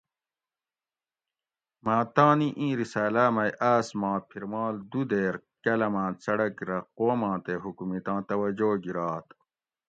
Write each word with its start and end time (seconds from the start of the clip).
مۤہ 1.83 1.97
تانی 2.15 2.49
اِیں 2.59 2.73
رِسالاۤ 2.79 3.29
مئی 3.35 3.51
آۤس 3.71 3.87
ما 3.99 4.11
پِھرمال 4.29 4.75
دُو 4.91 5.01
دیر 5.09 5.33
کاۤلاۤماۤں 5.63 6.09
څڑک 6.23 6.55
رہ 6.67 6.77
قوماں 6.97 7.37
تے 7.45 7.53
حکومتاں 7.63 8.19
توجہ 8.29 8.71
گِرات 8.83 9.27